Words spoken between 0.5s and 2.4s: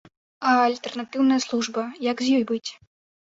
А альтэрнатыўная служба, як з